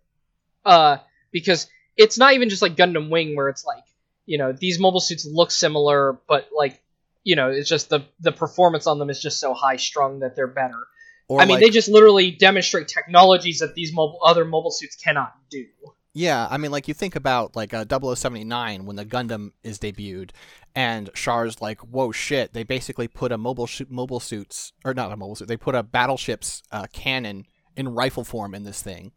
[0.65, 0.99] Uh,
[1.33, 1.67] because
[2.01, 3.85] it's not even just like Gundam Wing where it's like,
[4.27, 6.83] you know, these mobile suits look similar, but like,
[7.25, 10.35] you know, it's just the the performance on them is just so high strung that
[10.37, 10.87] they're better.
[11.29, 14.97] Or I mean, like- they just literally demonstrate technologies that these mobile other mobile suits
[14.97, 15.67] cannot do.
[16.13, 20.31] Yeah, I mean, like you think about like uh, 0079 when the Gundam is debuted,
[20.75, 25.13] and Char's like, "Whoa, shit!" They basically put a mobile sh- mobile suits, or not
[25.13, 25.47] a mobile suit.
[25.47, 27.45] They put a battleship's uh, cannon
[27.77, 29.13] in rifle form in this thing,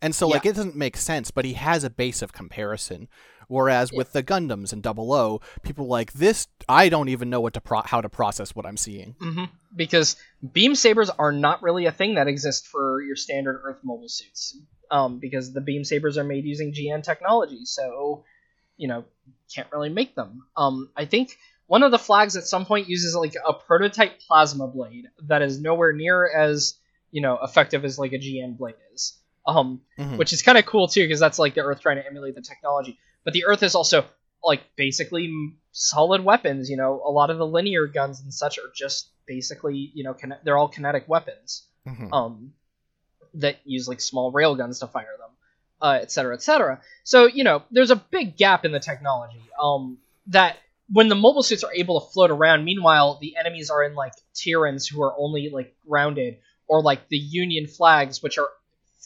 [0.00, 1.30] and so like it doesn't make sense.
[1.30, 3.08] But he has a base of comparison.
[3.48, 6.46] Whereas with the Gundams and Double O, people are like this.
[6.68, 9.16] I don't even know what to pro- how to process what I'm seeing.
[9.18, 10.16] hmm Because
[10.52, 14.56] beam sabers are not really a thing that exists for your standard Earth mobile suits.
[14.90, 18.24] Um, because the beam sabers are made using GN technology, so
[18.76, 19.04] you know
[19.54, 20.42] can't really make them.
[20.56, 24.66] Um, I think one of the flags at some point uses like a prototype plasma
[24.66, 26.74] blade that is nowhere near as
[27.10, 29.18] you know effective as like a GN blade is.
[29.46, 30.18] Um, Mhm.
[30.18, 32.42] which is kind of cool too because that's like the Earth trying to emulate the
[32.42, 32.98] technology.
[33.24, 34.04] But the Earth is also
[34.44, 35.32] like basically
[35.72, 36.68] solid weapons.
[36.70, 40.14] You know, a lot of the linear guns and such are just basically you know
[40.14, 42.12] kine- they're all kinetic weapons Mhm.
[42.12, 42.52] um,
[43.34, 45.30] that use like small rail guns to fire them,
[45.80, 46.80] uh, et cetera, et cetera.
[47.04, 49.40] So you know, there's a big gap in the technology.
[49.60, 49.98] Um,
[50.28, 50.56] that
[50.90, 54.12] when the mobile suits are able to float around, meanwhile the enemies are in like
[54.34, 58.48] Tierens who are only like grounded, or like the Union flags, which are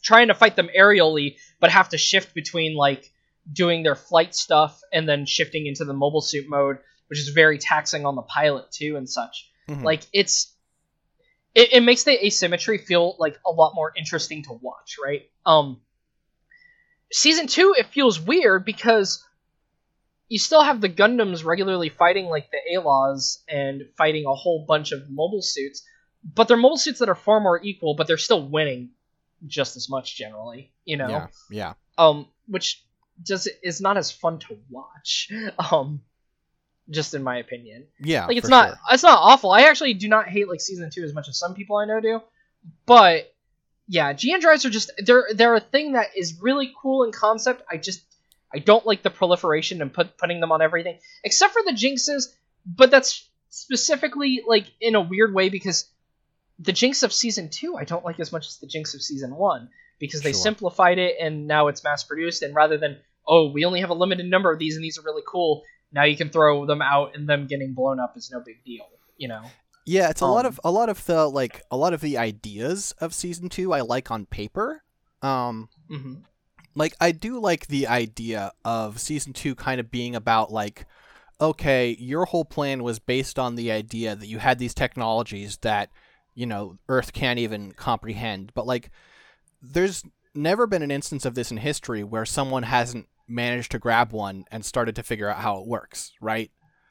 [0.02, 3.10] trying to fight them aerially, but have to shift between like
[3.50, 7.58] doing their flight stuff and then shifting into the mobile suit mode, which is very
[7.58, 9.50] taxing on the pilot too and such.
[9.68, 9.82] Mhm.
[9.82, 10.54] Like it's
[11.54, 15.22] it, it makes the asymmetry feel like a lot more interesting to watch, right?
[15.46, 15.80] Um
[17.12, 19.24] season 2 it feels weird because
[20.28, 24.92] you still have the Gundams regularly fighting like the A-Laws and fighting a whole bunch
[24.92, 25.84] of mobile suits,
[26.24, 28.92] but they're mobile suits that are far more equal, but they're still winning
[29.46, 30.72] just as much generally.
[30.84, 31.72] You know, Yeah, yeah.
[31.98, 32.82] um, which
[33.22, 35.30] does is not as fun to watch.
[35.72, 36.00] Um,
[36.90, 38.26] just in my opinion, Yeah.
[38.26, 38.78] like it's not sure.
[38.90, 39.52] it's not awful.
[39.52, 42.00] I actually do not hate like season two as much as some people I know
[42.00, 42.20] do,
[42.86, 43.32] but
[43.86, 47.62] yeah, GN drives are just they're they're a thing that is really cool in concept.
[47.70, 48.02] I just
[48.52, 52.24] I don't like the proliferation and put putting them on everything except for the jinxes,
[52.66, 55.88] but that's specifically like in a weird way because
[56.62, 59.34] the jinx of season two I don't like as much as the jinx of season
[59.34, 60.40] one because they Sure.
[60.42, 63.94] simplified it and now it's mass produced and rather than oh we only have a
[63.94, 67.14] limited number of these and these are really cool now you can throw them out
[67.14, 69.42] and them getting blown up is no big deal you know
[69.84, 72.16] Yeah, it's a lot Um, of a lot of the like a lot of the
[72.18, 74.82] ideas of season two I like on paper.
[75.22, 76.14] Um, hmm
[76.74, 80.86] like I do like the idea of season two kind of being about like,
[81.40, 85.90] okay, your whole plan was based on the idea that you had these technologies that
[86.34, 88.90] you know Earth can't even comprehend, but like,
[89.60, 90.02] there's
[90.34, 94.44] never been an instance of this in history where someone hasn't managed to grab one
[94.50, 96.50] and started to figure out how it works, right?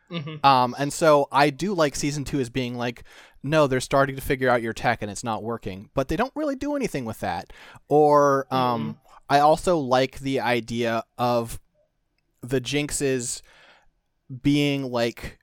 [0.09, 3.03] hmm Um, and so I do like season two as being like,
[3.43, 6.33] no, they're starting to figure out your tech and it's not working, but they don't
[6.35, 7.51] really do anything with that.
[7.87, 8.99] Or um,
[9.29, 11.59] I also like the idea of
[12.41, 13.41] the jinxes
[14.41, 15.39] being like,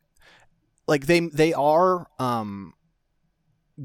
[0.87, 2.75] like they they are um,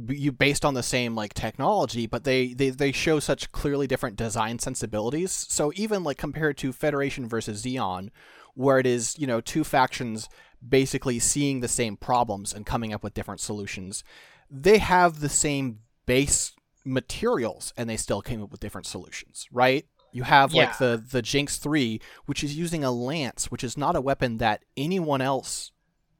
[0.09, 4.15] you based on the same like technology, but they they they show such clearly different
[4.15, 5.31] design sensibilities.
[5.31, 8.09] So even like compared to Federation versus Zeon,
[8.55, 10.29] where it is you know two factions
[10.67, 14.03] basically seeing the same problems and coming up with different solutions.
[14.49, 16.53] They have the same base
[16.85, 19.85] materials and they still came up with different solutions, right?
[20.11, 23.95] You have like the the Jinx 3, which is using a lance, which is not
[23.95, 25.71] a weapon that anyone else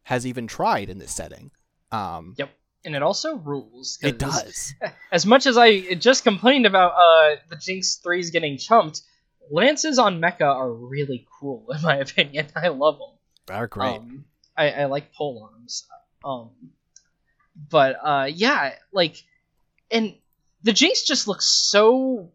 [0.03, 1.51] has even tried in this setting.
[1.91, 2.49] Um, Yep.
[2.85, 3.97] And it also rules.
[4.01, 4.73] it does.
[5.11, 9.01] as much as i just complained about uh the jinx 3s getting chumped
[9.51, 13.09] lances on mecha are really cool in my opinion i love them
[13.45, 13.97] They're great.
[13.97, 15.87] Um, I, I like pole arms.
[16.23, 16.51] Um,
[17.69, 19.23] but uh, yeah, like,
[19.91, 20.15] and
[20.63, 22.31] the Jinx just looks so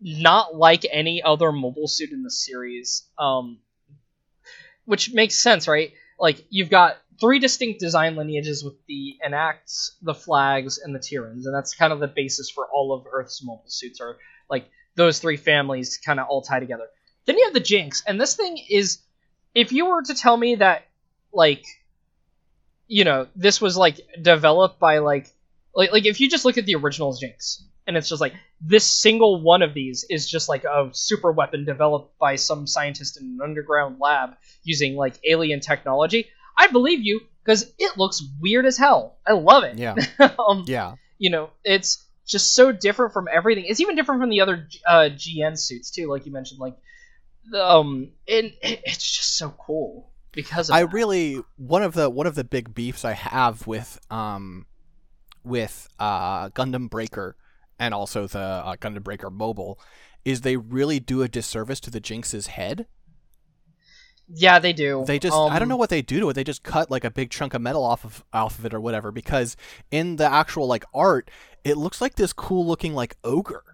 [0.00, 3.04] not like any other mobile suit in the series.
[3.18, 3.58] Um,
[4.86, 5.92] which makes sense, right?
[6.18, 11.46] Like you've got three distinct design lineages with the enacts, the flags, and the Tierens,
[11.46, 14.00] and that's kind of the basis for all of Earth's mobile suits.
[14.00, 14.16] Are
[14.48, 16.86] like those three families kind of all tie together.
[17.26, 18.98] Then you have the Jinx, and this thing is
[19.54, 20.86] if you were to tell me that
[21.32, 21.64] like
[22.86, 25.30] you know this was like developed by like
[25.74, 28.84] like like if you just look at the original jinx and it's just like this
[28.84, 33.24] single one of these is just like a super weapon developed by some scientist in
[33.26, 34.30] an underground lab
[34.64, 36.28] using like alien technology
[36.58, 39.94] i believe you because it looks weird as hell i love it Yeah.
[40.38, 40.96] um, Yeah.
[41.18, 45.08] you know it's just so different from everything it's even different from the other uh,
[45.14, 46.76] gn suits too like you mentioned like
[47.54, 50.92] um and it, it's just so cool because of I that.
[50.92, 54.66] really one of the one of the big beefs I have with um
[55.42, 57.36] with uh Gundam Breaker
[57.78, 59.78] and also the uh, Gundam Breaker Mobile
[60.24, 62.86] is they really do a disservice to the Jinx's head.
[64.28, 66.34] Yeah they do They just I don't Um, know what they do to it.
[66.34, 68.80] They just cut like a big chunk of metal off of off of it or
[68.80, 69.56] whatever because
[69.90, 71.30] in the actual like art
[71.64, 73.64] it looks like this cool looking like ogre.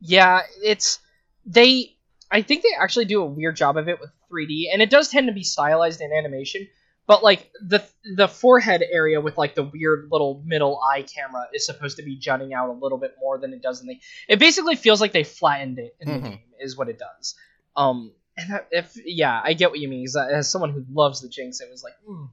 [0.00, 0.98] yeah it's
[1.44, 1.94] they
[2.30, 5.08] i think they actually do a weird job of it with 3d and it does
[5.08, 6.66] tend to be stylized in animation
[7.06, 7.82] but like the
[8.16, 12.16] the forehead area with like the weird little middle eye camera is supposed to be
[12.16, 15.12] jutting out a little bit more than it does in the it basically feels like
[15.12, 16.22] they flattened it in Mhm.
[16.22, 17.34] the game is what it does
[17.76, 21.20] um and that, if yeah i get what you mean because as someone who loves
[21.20, 22.24] the jinx it was like hmm.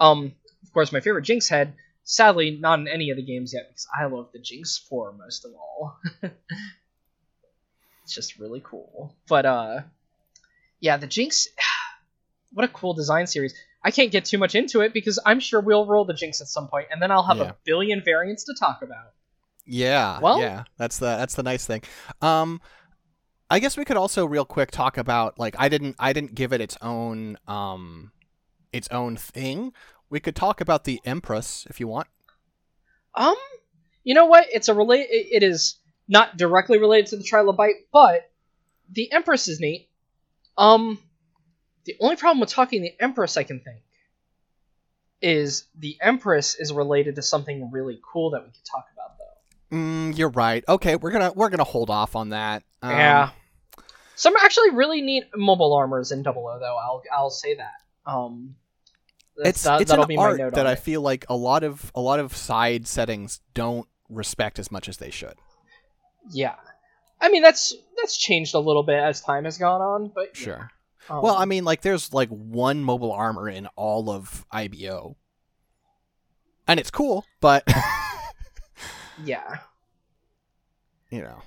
[0.00, 3.68] um of course my favorite jinx head sadly not in any of the games yet
[3.68, 5.98] because i love the jinx 4 most of all
[8.02, 9.80] it's just really cool but uh
[10.80, 11.48] yeah the jinx
[12.52, 13.54] what a cool design series
[13.84, 16.46] i can't get too much into it because i'm sure we'll roll the jinx at
[16.48, 17.50] some point and then i'll have Yeah.
[17.50, 19.12] a billion variants to talk about
[19.66, 20.18] Yeah.
[20.20, 20.64] Well- yeah.
[20.78, 21.82] That's the that's the nice thing.
[22.22, 22.60] Um
[23.50, 26.52] I guess we could also real quick talk about like I didn't I didn't give
[26.52, 28.12] it its own um
[28.72, 29.72] its own thing.
[30.10, 32.08] We could talk about the Empress if you want.
[33.14, 33.36] Um,
[34.04, 34.46] you know what?
[34.50, 35.06] It's a relate.
[35.10, 35.76] It is
[36.06, 38.30] not directly related to the trilobite, but
[38.90, 39.88] the Empress is neat.
[40.56, 40.98] Um,
[41.84, 43.82] the only problem with talking the Empress, I can think,
[45.20, 49.17] is the Empress is related to something really cool that we could talk about.
[49.72, 50.64] Mm, you're right.
[50.68, 52.62] Okay, we're gonna we're gonna hold off on that.
[52.82, 53.30] Um, yeah.
[54.14, 56.76] Some actually really neat mobile armors in Double O, though.
[56.76, 58.10] I'll I'll say that.
[58.10, 58.56] Um,
[59.36, 60.78] it's that, it's that'll an be my art note that I it.
[60.80, 64.96] feel like a lot of a lot of side settings don't respect as much as
[64.96, 65.34] they should.
[66.30, 66.54] Yeah,
[67.20, 70.44] I mean that's that's changed a little bit as time has gone on, but yeah.
[70.44, 70.70] Sure.
[71.10, 75.16] Um, Well, I mean, like there's like one mobile armor in all of IBO,
[76.66, 77.62] and it's cool, but
[79.24, 79.58] yeah.
[81.10, 81.42] you know,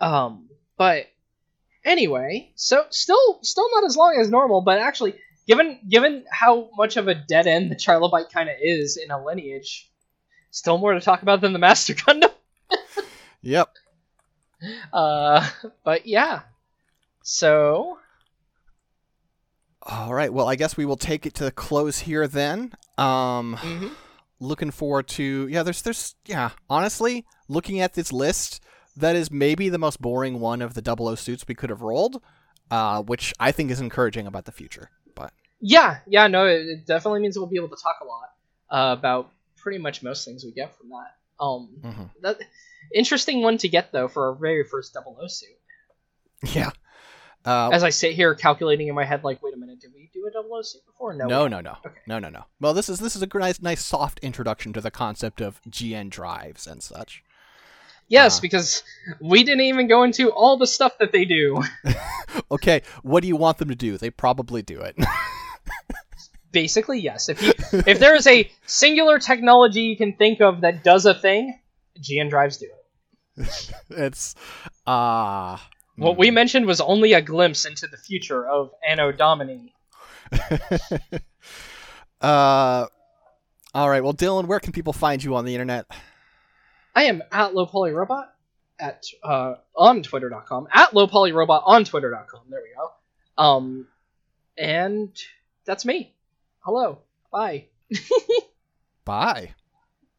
[0.00, 1.06] Um, but
[1.84, 5.14] anyway, so still still not as long as normal, but actually,
[5.46, 9.22] given given how much of a dead end the Trilobite kind of is in a
[9.22, 9.90] lineage,
[10.50, 12.30] still more to talk about than the Master Gundam.
[13.42, 13.68] yep.
[14.92, 15.48] Uh,
[15.84, 16.42] but yeah,
[17.22, 17.98] so
[19.82, 20.32] All right.
[20.32, 22.72] Well, I guess we will take it to the close here then.
[22.96, 23.90] Um, mhm.
[24.42, 25.62] Looking forward to yeah.
[25.62, 26.50] There's there's yeah.
[26.68, 28.60] Honestly, looking at this list,
[28.96, 31.82] that is maybe the most boring one of the double O suits we could have
[31.82, 32.20] rolled,
[32.70, 34.90] uh, which I think is encouraging about the future.
[35.14, 38.30] But yeah, yeah, no, it, it definitely means we'll be able to talk a lot
[38.70, 41.16] uh, about pretty much most things we get from that.
[41.40, 42.10] Um, mhm.
[42.22, 42.38] that
[42.94, 45.56] interesting one to get though for our very first double O suit.
[46.54, 46.70] yeah.
[47.44, 50.08] Uh, As I sit here calculating in my head, like, wait a minute, did we
[50.14, 51.12] do a double O suit before?
[51.14, 51.96] No, No, no, no, Okay.
[52.06, 52.44] no, no, no.
[52.60, 56.08] Well, this is this is a nice, nice, soft introduction to the concept of GN
[56.10, 57.24] drives and such.
[58.08, 58.42] Yes, Ah.
[58.42, 58.82] because
[59.20, 61.62] we didn't even go into all the stuff that they do.
[62.50, 63.98] Okay, what do you want them to do?
[63.98, 64.96] They probably do it.
[66.52, 67.28] Basically, yes.
[67.30, 67.52] If you
[67.86, 71.58] if there is a singular technology you can think of that does a thing,
[71.98, 72.68] GN drives do
[73.36, 73.72] it.
[73.90, 74.34] it's
[74.86, 75.56] uh
[76.02, 79.74] What we mentioned was only a glimpse into the future of Anno Domini.
[82.20, 82.86] uh
[83.74, 84.04] all right.
[84.04, 85.86] Well, Dylan, where can people find you on the internet?
[86.94, 88.34] I am at low poly robot
[88.78, 92.42] at uh, on twitter.com at low poly robot on twitter.com.
[92.50, 93.42] There we go.
[93.42, 93.86] Um,
[94.58, 95.10] and
[95.64, 96.14] that's me.
[96.60, 96.98] Hello.
[97.30, 97.66] Bye.
[99.04, 99.54] Bye.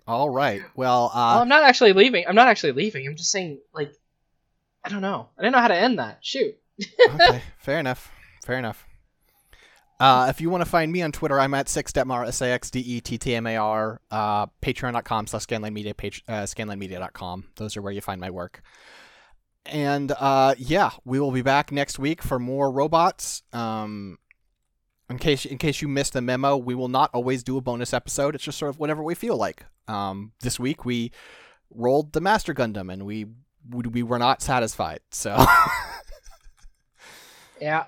[0.07, 0.61] All right.
[0.75, 2.25] Well, well, uh, I'm not actually leaving.
[2.27, 3.07] I'm not actually leaving.
[3.07, 3.93] I'm just saying, like,
[4.83, 5.29] I don't know.
[5.37, 6.19] I didn't know how to end that.
[6.21, 6.55] Shoot.
[7.09, 8.11] okay, fair enough.
[8.45, 8.85] Fair enough.
[9.99, 12.69] Uh, if you want to find me on Twitter, I'm at saxdettmar, S A X
[12.69, 16.45] D E T T M A R, uh, patreon.com slash scanlinemedia, page, uh.
[17.55, 18.61] Those are where you find my work.
[19.65, 23.43] And uh, yeah, we will be back next week for more robots.
[23.53, 24.17] Um,
[25.09, 27.93] in case in case you missed the memo, we will not always do a bonus
[27.93, 28.35] episode.
[28.35, 29.65] It's just sort of whatever we feel like.
[29.87, 31.11] Um, this week we
[31.69, 33.27] rolled the Master Gundam, and we
[33.69, 34.99] we, we were not satisfied.
[35.11, 35.37] So
[37.61, 37.85] Yeah.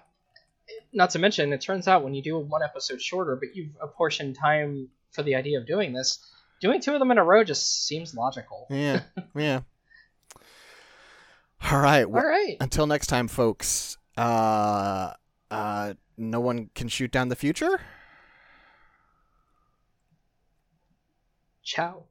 [0.94, 4.38] Not to mention, it turns out when you do one episode shorter, but you've apportioned
[4.42, 6.20] time for the idea of doing this,
[6.62, 8.68] doing two of them in a row just seems logical.
[8.70, 9.02] yeah,
[9.36, 9.62] yeah.
[11.72, 12.10] All right.
[12.10, 12.56] Well, All right.
[12.62, 13.98] until next time, folks.
[14.16, 15.12] Uh,
[15.52, 17.80] uh, no one can shoot down the future.
[21.64, 22.04] Ciao.「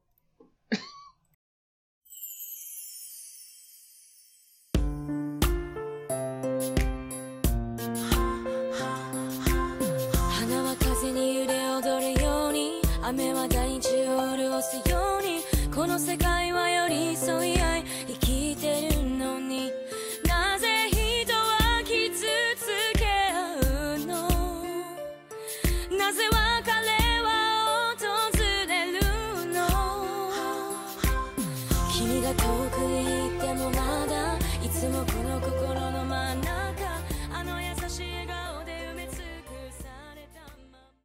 [15.95, 17.54] の世界は寄り添い